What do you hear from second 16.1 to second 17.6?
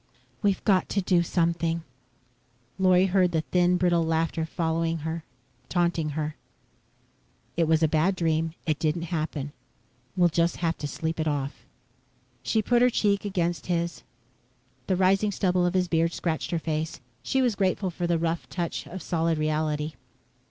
scratched her face. She was